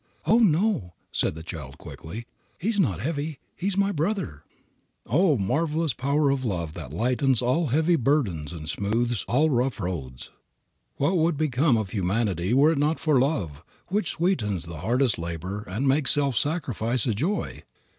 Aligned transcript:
"Oh, 0.25 0.39
no," 0.39 0.95
said 1.11 1.35
the 1.35 1.43
child 1.43 1.77
quickly, 1.77 2.25
"he's 2.57 2.79
not 2.79 3.01
heavy; 3.01 3.37
he's 3.55 3.77
my 3.77 3.91
brother." 3.91 4.43
Oh, 5.05 5.37
marvelous 5.37 5.93
power 5.93 6.31
of 6.31 6.43
love 6.43 6.73
that 6.73 6.91
lightens 6.91 7.39
all 7.39 7.67
heavy 7.67 7.95
burdens 7.95 8.51
and 8.51 8.67
smooths 8.67 9.23
all 9.27 9.51
rough 9.51 9.79
roads! 9.79 10.31
What 10.95 11.17
would 11.17 11.37
become 11.37 11.77
of 11.77 11.91
humanity 11.91 12.51
were 12.51 12.71
it 12.71 12.79
not 12.79 12.99
for 12.99 13.19
love, 13.19 13.63
which 13.89 14.09
sweetens 14.09 14.65
the 14.65 14.79
hardest 14.79 15.19
labor 15.19 15.61
and 15.67 15.87
makes 15.87 16.09
self 16.09 16.35
sacrifice 16.35 17.05
a 17.05 17.13
joy? 17.13 17.61